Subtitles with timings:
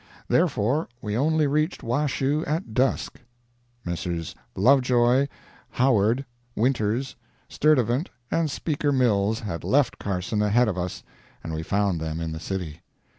[0.27, 3.21] Therefore we only reached Washoe at dusk.
[3.85, 4.33] Messrs.
[4.55, 5.27] Lovejoy,
[5.73, 7.15] Howard, Winters,
[7.47, 11.03] Sturtevant, and Speaker Mills had left Carson ahead of us,
[11.43, 12.81] and we found them in the city.